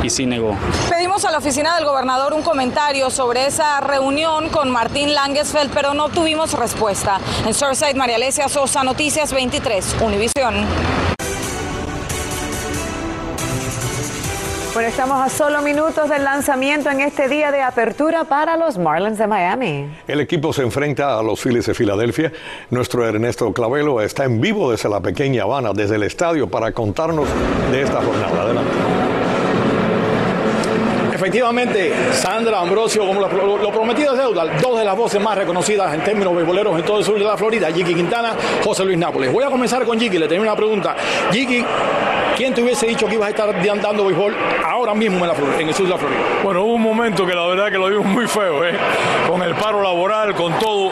y 0.04 0.10
sí 0.10 0.25
negó. 0.25 0.56
Pedimos 0.90 1.25
a 1.25 1.32
la 1.32 1.38
oficina 1.38 1.75
del 1.75 1.86
gobernador 1.86 2.34
un 2.34 2.42
comentario 2.42 3.10
sobre 3.10 3.46
esa 3.46 3.80
reunión 3.82 4.50
con 4.50 4.72
Martín 4.72 5.14
Langesfeld, 5.14 5.72
pero 5.74 5.94
no 5.94 6.10
tuvimos 6.10 6.54
respuesta. 6.54 7.20
En 7.46 7.54
Surfside, 7.54 7.96
María 7.96 8.16
Alesia 8.16 8.50
Sosa, 8.50 8.84
Noticias 8.84 9.32
23, 9.34 9.98
Univisión. 10.02 11.05
Bueno, 14.75 14.89
estamos 14.89 15.25
a 15.25 15.29
solo 15.29 15.62
minutos 15.62 16.10
del 16.10 16.25
lanzamiento 16.25 16.89
en 16.89 17.00
este 17.00 17.29
día 17.29 17.50
de 17.50 17.62
apertura 17.62 18.25
para 18.25 18.58
los 18.58 18.77
Marlins 18.77 19.17
de 19.17 19.25
Miami. 19.25 19.88
El 20.05 20.20
equipo 20.20 20.51
se 20.51 20.63
enfrenta 20.63 21.17
a 21.17 21.24
los 21.24 21.39
Phillies 21.39 21.67
de 21.67 21.74
Filadelfia. 21.74 22.34
Nuestro 22.72 23.08
Ernesto 23.08 23.53
Clavelo 23.53 24.01
está 24.01 24.25
en 24.25 24.41
vivo 24.41 24.70
desde 24.72 24.89
la 24.89 25.00
pequeña 25.00 25.44
Habana, 25.44 25.72
desde 25.74 25.96
el 25.96 26.03
estadio, 26.03 26.50
para 26.50 26.74
contarnos 26.74 27.25
de 27.72 27.84
esta 27.84 28.01
jornada. 28.01 28.41
Adelante. 28.41 28.95
Efectivamente, 31.15 31.93
Sandra 32.12 32.60
Ambrosio, 32.60 33.07
como 33.07 33.22
lo, 33.22 33.72
prometido 33.72 34.12
es 34.12 34.19
deuda, 34.19 34.43
dos 34.62 34.77
de 34.77 34.84
las 34.84 34.98
voces 34.98 35.22
más 35.22 35.38
reconocidas 35.38 35.93
en 35.93 36.03
términos 36.03 36.36
beisboleros 36.36 36.77
en 36.77 36.84
todo 36.84 37.00
el 37.00 37.05
sur 37.05 37.17
de 37.17 37.24
la 37.24 37.38
Florida, 37.38 37.72
Jiki 37.72 37.95
Quintana, 37.95 38.34
José 38.62 38.84
Luis 38.84 38.98
Nápoles. 38.98 39.31
Voy 39.31 39.41
a 39.45 39.48
comenzar 39.48 39.86
con 39.86 39.98
Jiki, 39.98 40.17
le 40.17 40.27
tengo 40.27 40.41
una 40.41 40.57
pregunta. 40.57 40.93
Jiki, 41.31 41.63
¿quién 42.36 42.53
te 42.53 42.62
hubiese 42.62 42.88
dicho 42.88 43.07
que 43.07 43.15
ibas 43.15 43.27
a 43.27 43.29
estar 43.29 43.81
dando 43.81 44.05
béisbol 44.05 44.36
ahora 44.65 44.93
mismo 44.93 45.25
en 45.25 45.69
el 45.69 45.74
sur 45.74 45.86
de 45.86 45.91
la 45.91 45.98
Florida? 45.98 46.19
Bueno, 46.43 46.63
hubo 46.63 46.74
un 46.74 46.81
momento 46.81 47.25
que 47.25 47.34
la 47.34 47.48
verdad 47.48 47.72
que 47.72 47.77
lo 47.77 47.88
vimos 47.88 48.07
muy 48.07 48.27
feo, 48.27 48.65
¿eh? 48.65 48.74
con 49.25 49.41
el 49.41 49.55
paro 49.55 49.81
laboral, 49.81 50.36
con 50.36 50.60
todo. 50.60 50.91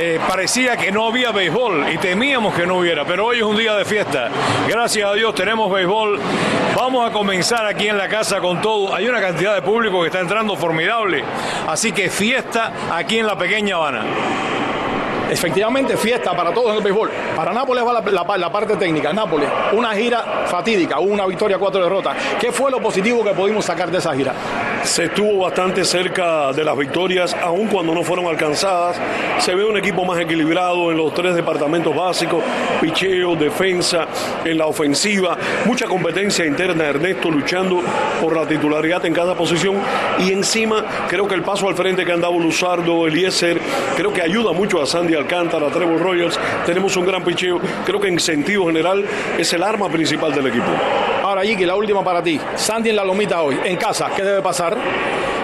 Eh, 0.00 0.20
parecía 0.28 0.76
que 0.76 0.92
no 0.92 1.08
había 1.08 1.32
béisbol 1.32 1.92
y 1.92 1.98
temíamos 1.98 2.54
que 2.54 2.64
no 2.64 2.76
hubiera, 2.76 3.04
pero 3.04 3.26
hoy 3.26 3.38
es 3.38 3.42
un 3.42 3.56
día 3.56 3.74
de 3.74 3.84
fiesta. 3.84 4.28
Gracias 4.68 5.10
a 5.10 5.12
Dios 5.14 5.34
tenemos 5.34 5.68
béisbol. 5.72 6.20
Vamos 6.76 7.10
a 7.10 7.12
comenzar 7.12 7.66
aquí 7.66 7.88
en 7.88 7.98
la 7.98 8.06
casa 8.08 8.38
con 8.38 8.60
todo. 8.60 8.94
Hay 8.94 9.08
una 9.08 9.20
cantidad 9.20 9.56
de 9.56 9.62
público 9.62 10.00
que 10.02 10.06
está 10.06 10.20
entrando 10.20 10.54
formidable, 10.54 11.24
así 11.66 11.90
que 11.90 12.10
fiesta 12.10 12.72
aquí 12.92 13.18
en 13.18 13.26
la 13.26 13.36
pequeña 13.36 13.74
Habana. 13.74 14.04
Efectivamente, 15.30 15.96
fiesta 15.96 16.32
para 16.32 16.54
todos 16.54 16.70
en 16.70 16.76
el 16.76 16.82
béisbol. 16.84 17.10
Para 17.34 17.52
Nápoles 17.52 17.84
va 17.84 18.38
la, 18.38 18.52
parte 18.52 18.76
técnica. 18.76 19.12
Nápoles, 19.12 19.48
una 19.72 19.96
gira 19.96 20.44
fatídica, 20.46 21.00
una 21.00 21.26
victoria, 21.26 21.58
cuatro 21.58 21.82
derrotas. 21.82 22.16
¿Qué 22.38 22.52
fue 22.52 22.70
lo 22.70 22.80
positivo 22.80 23.24
que 23.24 23.32
pudimos 23.32 23.64
sacar 23.64 23.90
de 23.90 23.98
esa 23.98 24.14
gira? 24.14 24.32
Se 24.82 25.04
estuvo 25.04 25.38
bastante 25.38 25.84
cerca 25.84 26.52
de 26.52 26.64
las 26.64 26.76
victorias, 26.76 27.36
aun 27.42 27.66
cuando 27.66 27.94
no 27.94 28.02
fueron 28.02 28.26
alcanzadas. 28.26 28.98
Se 29.38 29.54
ve 29.54 29.64
un 29.64 29.76
equipo 29.76 30.04
más 30.04 30.18
equilibrado 30.20 30.90
en 30.90 30.96
los 30.96 31.12
tres 31.14 31.34
departamentos 31.34 31.94
básicos, 31.94 32.42
picheo, 32.80 33.36
defensa, 33.36 34.06
en 34.44 34.56
la 34.58 34.66
ofensiva, 34.66 35.36
mucha 35.66 35.86
competencia 35.86 36.44
interna, 36.44 36.86
Ernesto 36.86 37.30
luchando 37.30 37.82
por 38.20 38.36
la 38.36 38.46
titularidad 38.46 39.04
en 39.06 39.12
cada 39.12 39.34
posición 39.34 39.76
y 40.18 40.32
encima 40.32 40.84
creo 41.08 41.26
que 41.28 41.34
el 41.34 41.42
paso 41.42 41.68
al 41.68 41.74
frente 41.74 42.04
que 42.04 42.12
han 42.12 42.20
dado 42.20 42.38
Luzardo, 42.38 43.06
Eliezer, 43.06 43.60
creo 43.96 44.12
que 44.12 44.22
ayuda 44.22 44.52
mucho 44.52 44.80
a 44.82 44.86
Sandy 44.86 45.14
Alcántara, 45.14 45.68
Trevor 45.68 46.00
Royals, 46.00 46.38
tenemos 46.66 46.96
un 46.96 47.06
gran 47.06 47.24
picheo. 47.24 47.60
Creo 47.84 48.00
que 48.00 48.08
en 48.08 48.18
sentido 48.18 48.66
general 48.66 49.04
es 49.38 49.52
el 49.52 49.62
arma 49.62 49.88
principal 49.88 50.34
del 50.34 50.46
equipo. 50.46 50.66
Iki, 51.44 51.64
la 51.64 51.74
última 51.74 52.04
para 52.04 52.22
ti. 52.22 52.40
Sandy 52.56 52.90
en 52.90 52.96
la 52.96 53.04
lomita 53.04 53.42
hoy, 53.42 53.58
en 53.64 53.76
casa, 53.76 54.10
¿qué 54.14 54.22
debe 54.22 54.42
pasar? 54.42 54.76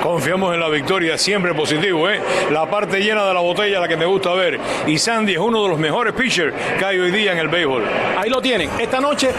Confiamos 0.02 0.52
en 0.52 0.60
la 0.60 0.68
victoria, 0.68 1.16
siempre 1.16 1.54
positivo, 1.54 2.10
¿eh? 2.10 2.20
La 2.50 2.68
parte 2.68 3.00
llena 3.00 3.26
de 3.26 3.32
la 3.32 3.40
botella, 3.40 3.80
la 3.80 3.88
que 3.88 3.96
me 3.96 4.04
gusta 4.04 4.34
ver. 4.34 4.60
Y 4.86 4.98
Sandy 4.98 5.32
es 5.32 5.38
uno 5.38 5.62
de 5.62 5.68
los 5.70 5.78
mejores 5.78 6.12
pitchers 6.12 6.54
que 6.78 6.84
hay 6.84 6.98
hoy 6.98 7.10
día 7.10 7.32
en 7.32 7.38
el 7.38 7.48
béisbol. 7.48 7.84
Ahí 8.18 8.28
lo 8.28 8.42
tienen. 8.42 8.68
Esta 8.78 9.00
noche, 9.00 9.30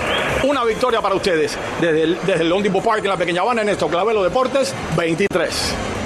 una 0.43 0.63
victoria 0.63 1.01
para 1.01 1.13
ustedes. 1.13 1.55
Desde 1.79 2.01
el, 2.01 2.17
desde 2.25 2.41
el 2.41 2.71
Park 2.83 3.03
en 3.03 3.09
la 3.09 3.17
Pequeña 3.17 3.41
Habana, 3.41 3.61
en 3.61 3.69
esto 3.69 3.87
Clavelo 3.87 4.23
Deportes 4.23 4.73
23. 4.97 6.04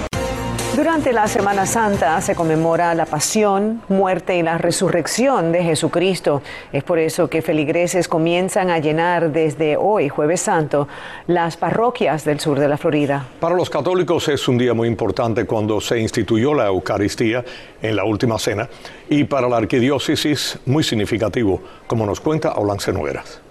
Durante 0.79 1.11
la 1.11 1.27
Semana 1.27 1.65
Santa 1.65 2.21
se 2.21 2.35
conmemora 2.35 2.95
la 2.95 3.05
pasión, 3.05 3.81
muerte 3.89 4.37
y 4.37 4.43
la 4.43 4.57
resurrección 4.57 5.51
de 5.51 5.61
Jesucristo. 5.61 6.41
Es 6.71 6.85
por 6.85 6.99
eso 6.99 7.29
que 7.29 7.41
feligreses 7.41 8.07
comienzan 8.07 8.69
a 8.69 8.79
llenar 8.79 9.33
desde 9.33 9.75
hoy, 9.75 10.07
jueves 10.07 10.39
santo, 10.39 10.87
las 11.27 11.57
parroquias 11.57 12.23
del 12.23 12.39
sur 12.39 12.57
de 12.57 12.69
la 12.69 12.77
Florida. 12.77 13.27
Para 13.41 13.55
los 13.55 13.69
católicos 13.69 14.29
es 14.29 14.47
un 14.47 14.57
día 14.57 14.73
muy 14.73 14.87
importante 14.87 15.43
cuando 15.43 15.81
se 15.81 15.99
instituyó 15.99 16.53
la 16.53 16.67
Eucaristía 16.67 17.43
en 17.81 17.97
la 17.97 18.05
última 18.05 18.39
cena 18.39 18.69
y 19.09 19.25
para 19.25 19.49
la 19.49 19.57
arquidiócesis 19.57 20.59
muy 20.65 20.85
significativo, 20.85 21.61
como 21.87 22.05
nos 22.05 22.21
cuenta 22.21 22.53
Olance 22.53 22.93
Nogueras. 22.93 23.48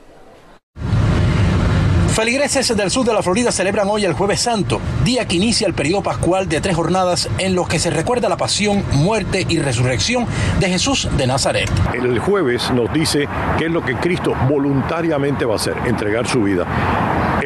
Feligreses 2.18 2.76
del 2.76 2.90
sur 2.90 3.06
de 3.06 3.14
la 3.14 3.22
Florida 3.22 3.52
celebran 3.52 3.86
hoy 3.88 4.04
el 4.04 4.12
Jueves 4.12 4.40
Santo, 4.40 4.80
día 5.04 5.28
que 5.28 5.36
inicia 5.36 5.68
el 5.68 5.72
periodo 5.72 6.02
pascual 6.02 6.48
de 6.48 6.60
tres 6.60 6.74
jornadas 6.74 7.28
en 7.38 7.54
los 7.54 7.68
que 7.68 7.78
se 7.78 7.90
recuerda 7.90 8.28
la 8.28 8.36
pasión, 8.36 8.82
muerte 8.90 9.46
y 9.48 9.60
resurrección 9.60 10.26
de 10.58 10.68
Jesús 10.68 11.08
de 11.16 11.28
Nazaret. 11.28 11.70
El 11.94 12.18
jueves 12.18 12.72
nos 12.72 12.92
dice 12.92 13.28
qué 13.56 13.66
es 13.66 13.70
lo 13.70 13.84
que 13.84 13.94
Cristo 13.94 14.34
voluntariamente 14.48 15.44
va 15.44 15.52
a 15.52 15.56
hacer, 15.58 15.76
entregar 15.86 16.26
su 16.26 16.42
vida. 16.42 16.66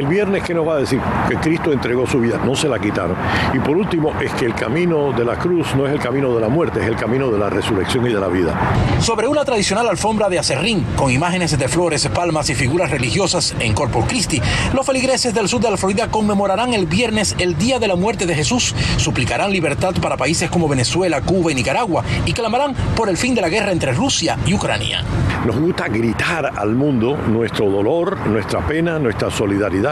El 0.02 0.08
viernes, 0.08 0.42
¿qué 0.42 0.52
nos 0.52 0.66
va 0.66 0.74
a 0.74 0.78
decir? 0.78 1.00
Que 1.28 1.36
Cristo 1.36 1.72
entregó 1.72 2.08
su 2.08 2.18
vida, 2.18 2.36
no 2.44 2.56
se 2.56 2.68
la 2.68 2.80
quitaron. 2.80 3.16
Y 3.54 3.60
por 3.60 3.76
último, 3.76 4.12
es 4.20 4.32
que 4.32 4.46
el 4.46 4.54
camino 4.56 5.12
de 5.12 5.24
la 5.24 5.38
cruz 5.38 5.76
no 5.76 5.86
es 5.86 5.92
el 5.92 6.00
camino 6.00 6.34
de 6.34 6.40
la 6.40 6.48
muerte, 6.48 6.80
es 6.80 6.88
el 6.88 6.96
camino 6.96 7.30
de 7.30 7.38
la 7.38 7.48
resurrección 7.48 8.04
y 8.08 8.12
de 8.12 8.18
la 8.18 8.26
vida. 8.26 8.52
Sobre 8.98 9.28
una 9.28 9.44
tradicional 9.44 9.88
alfombra 9.88 10.28
de 10.28 10.40
acerrín, 10.40 10.84
con 10.96 11.12
imágenes 11.12 11.56
de 11.56 11.68
flores, 11.68 12.08
palmas 12.08 12.50
y 12.50 12.56
figuras 12.56 12.90
religiosas 12.90 13.54
en 13.60 13.74
Corpus 13.74 14.06
Christi, 14.06 14.42
los 14.74 14.84
feligreses 14.84 15.34
del 15.34 15.46
sur 15.48 15.60
de 15.60 15.70
la 15.70 15.76
Florida 15.76 16.08
conmemorarán 16.10 16.74
el 16.74 16.86
viernes 16.86 17.36
el 17.38 17.56
día 17.56 17.78
de 17.78 17.86
la 17.86 17.94
muerte 17.94 18.26
de 18.26 18.34
Jesús, 18.34 18.74
suplicarán 18.96 19.52
libertad 19.52 19.94
para 20.02 20.16
países 20.16 20.50
como 20.50 20.66
Venezuela, 20.66 21.20
Cuba 21.20 21.52
y 21.52 21.54
Nicaragua 21.54 22.02
y 22.26 22.32
clamarán 22.32 22.74
por 22.96 23.08
el 23.08 23.16
fin 23.16 23.36
de 23.36 23.40
la 23.40 23.48
guerra 23.48 23.70
entre 23.70 23.92
Rusia 23.92 24.36
y 24.46 24.54
Ucrania. 24.54 25.04
Nos 25.46 25.56
gusta 25.60 25.86
gritar 25.86 26.52
al 26.56 26.74
mundo 26.74 27.16
nuestro 27.16 27.70
dolor, 27.70 28.18
nuestra 28.26 28.66
pena, 28.66 28.98
nuestra 28.98 29.30
solidaridad 29.30 29.91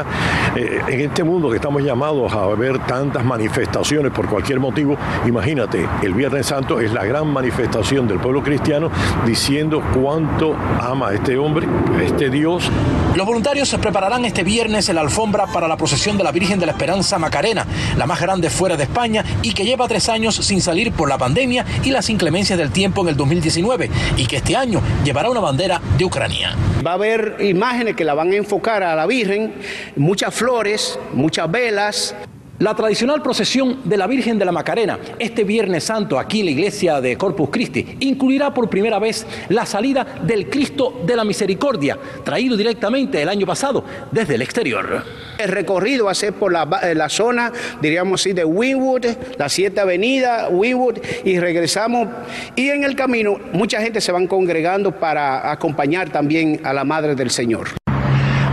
eh, 0.56 0.80
en 0.88 1.00
este 1.00 1.24
mundo 1.24 1.50
que 1.50 1.56
estamos 1.56 1.82
llamados 1.82 2.32
a 2.32 2.46
ver 2.48 2.78
tantas 2.80 3.24
manifestaciones 3.24 4.12
por 4.12 4.26
cualquier 4.26 4.60
motivo, 4.60 4.96
imagínate, 5.26 5.86
el 6.02 6.14
Viernes 6.14 6.46
Santo 6.46 6.80
es 6.80 6.92
la 6.92 7.04
gran 7.04 7.26
manifestación 7.28 8.06
del 8.06 8.18
pueblo 8.18 8.42
cristiano 8.42 8.90
diciendo 9.26 9.82
cuánto 9.94 10.54
ama 10.80 11.12
este 11.12 11.36
hombre, 11.36 11.66
este 12.02 12.30
Dios. 12.30 12.70
Los 13.14 13.26
voluntarios 13.26 13.74
prepararán 13.80 14.24
este 14.24 14.44
viernes 14.44 14.88
en 14.88 14.94
la 14.94 15.00
alfombra 15.00 15.46
para 15.46 15.66
la 15.66 15.76
procesión 15.76 16.16
de 16.16 16.22
la 16.22 16.30
Virgen 16.30 16.60
de 16.60 16.66
la 16.66 16.72
Esperanza 16.72 17.18
Macarena, 17.18 17.66
la 17.96 18.06
más 18.06 18.20
grande 18.20 18.50
fuera 18.50 18.76
de 18.76 18.84
España 18.84 19.24
y 19.42 19.52
que 19.52 19.64
lleva 19.64 19.88
tres 19.88 20.08
años 20.08 20.36
sin 20.36 20.60
salir 20.60 20.92
por 20.92 21.08
la 21.08 21.18
pandemia 21.18 21.66
y 21.82 21.90
las 21.90 22.08
inclemencias 22.08 22.56
del 22.56 22.70
tiempo 22.70 23.02
en 23.02 23.08
el 23.08 23.16
2019 23.16 23.90
y 24.16 24.26
que 24.26 24.36
este 24.36 24.54
año 24.54 24.80
llevará 25.04 25.28
una 25.28 25.40
bandera 25.40 25.80
de 25.98 26.04
Ucrania. 26.04 26.54
Va 26.86 26.92
a 26.92 26.94
haber 26.94 27.36
imágenes 27.40 27.96
que 27.96 28.04
la 28.04 28.14
van 28.14 28.30
a 28.30 28.36
enfocar 28.36 28.84
a 28.84 28.94
la 28.94 29.06
Virgen 29.06 29.54
muchas 29.96 30.32
flores, 30.32 30.96
muchas 31.12 31.50
velas. 31.50 32.14
La 32.60 32.74
tradicional 32.74 33.22
procesión 33.22 33.80
de 33.84 33.96
la 33.96 34.06
Virgen 34.06 34.38
de 34.38 34.44
la 34.44 34.52
Macarena 34.52 34.98
este 35.18 35.44
Viernes 35.44 35.82
Santo 35.82 36.18
aquí 36.18 36.40
en 36.40 36.44
la 36.44 36.50
iglesia 36.50 37.00
de 37.00 37.16
Corpus 37.16 37.48
Christi 37.48 37.96
incluirá 38.00 38.52
por 38.52 38.68
primera 38.68 38.98
vez 38.98 39.26
la 39.48 39.64
salida 39.64 40.06
del 40.26 40.50
Cristo 40.50 41.00
de 41.06 41.16
la 41.16 41.24
Misericordia, 41.24 41.98
traído 42.22 42.58
directamente 42.58 43.22
el 43.22 43.30
año 43.30 43.46
pasado 43.46 43.82
desde 44.10 44.34
el 44.34 44.42
exterior. 44.42 45.02
El 45.38 45.48
recorrido 45.48 46.04
va 46.04 46.10
a 46.10 46.14
ser 46.14 46.34
por 46.34 46.52
la, 46.52 46.68
eh, 46.82 47.08
zona, 47.08 47.50
diríamos 47.80 48.20
así, 48.20 48.34
de 48.34 48.44
Winwood, 48.44 49.06
la 49.38 49.48
7 49.48 49.80
Avenida, 49.80 50.50
Winwood, 50.50 50.98
y 51.24 51.40
regresamos. 51.40 52.08
Y 52.56 52.68
en 52.68 52.84
el 52.84 52.94
camino 52.94 53.38
mucha 53.54 53.80
gente 53.80 54.02
se 54.02 54.12
van 54.12 54.26
congregando 54.26 54.92
para 54.92 55.50
acompañar 55.50 56.10
también 56.10 56.60
a 56.62 56.74
la 56.74 56.84
Madre 56.84 57.14
del 57.14 57.30
Señor. 57.30 57.79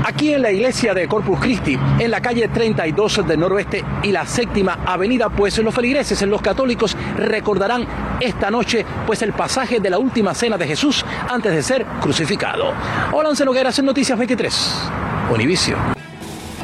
Aquí 0.07 0.33
en 0.33 0.41
la 0.41 0.53
iglesia 0.53 0.93
de 0.93 1.05
Corpus 1.05 1.37
Christi, 1.37 1.77
en 1.99 2.09
la 2.09 2.21
calle 2.21 2.47
32 2.47 3.27
del 3.27 3.41
noroeste 3.41 3.83
y 4.03 4.13
la 4.13 4.25
séptima 4.25 4.79
avenida, 4.85 5.27
pues 5.27 5.57
los 5.57 5.75
feligreses, 5.75 6.21
los 6.21 6.41
católicos, 6.41 6.95
recordarán 7.17 7.85
esta 8.21 8.49
noche 8.49 8.85
pues 9.05 9.21
el 9.21 9.33
pasaje 9.33 9.81
de 9.81 9.89
la 9.89 9.99
última 9.99 10.33
cena 10.33 10.57
de 10.57 10.65
Jesús 10.65 11.05
antes 11.27 11.51
de 11.51 11.61
ser 11.61 11.85
crucificado. 11.99 12.73
Hola, 13.11 13.31
Nogueras 13.43 13.79
en 13.79 13.85
Noticias 13.85 14.17
23, 14.17 14.89
Univision. 15.33 15.77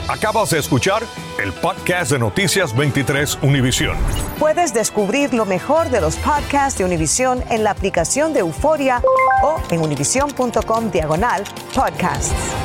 Acabas 0.08 0.52
de 0.52 0.60
escuchar 0.60 1.04
el 1.38 1.52
podcast 1.52 2.12
de 2.12 2.20
Noticias 2.20 2.74
23 2.74 3.40
Univision. 3.42 3.98
Puedes 4.40 4.74
descubrir 4.74 5.34
lo 5.34 5.44
mejor 5.44 5.90
de 5.90 6.00
los 6.00 6.16
podcasts 6.16 6.80
de 6.80 6.86
Univision 6.86 7.44
en 7.50 7.66
la 7.66 7.72
aplicación 7.72 8.32
de 8.32 8.40
Euforia 8.40 9.02
o 9.44 9.60
en 9.70 9.82
univision.com 9.82 10.92
diagonal 10.92 11.44
podcasts. 11.76 12.63